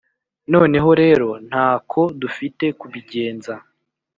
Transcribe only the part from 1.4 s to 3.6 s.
nta ko dufite kubigenza.